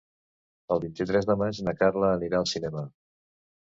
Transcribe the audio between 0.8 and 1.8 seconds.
vint-i-tres de maig na